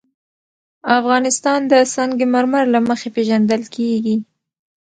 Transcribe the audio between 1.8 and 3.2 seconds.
سنگ مرمر له مخې